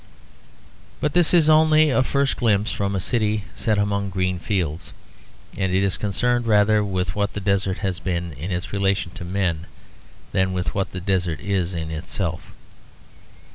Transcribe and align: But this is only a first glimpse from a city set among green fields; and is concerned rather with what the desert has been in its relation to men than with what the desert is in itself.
But 0.99 1.13
this 1.13 1.31
is 1.31 1.47
only 1.47 1.91
a 1.91 2.01
first 2.01 2.35
glimpse 2.35 2.71
from 2.71 2.95
a 2.95 2.99
city 2.99 3.43
set 3.53 3.77
among 3.77 4.09
green 4.09 4.39
fields; 4.39 4.93
and 5.55 5.71
is 5.71 5.95
concerned 5.95 6.47
rather 6.47 6.83
with 6.83 7.13
what 7.15 7.33
the 7.33 7.39
desert 7.39 7.77
has 7.85 7.99
been 7.99 8.33
in 8.33 8.49
its 8.51 8.73
relation 8.73 9.11
to 9.11 9.23
men 9.23 9.67
than 10.31 10.53
with 10.53 10.73
what 10.73 10.91
the 10.91 11.01
desert 11.01 11.39
is 11.39 11.75
in 11.75 11.91
itself. 11.91 12.51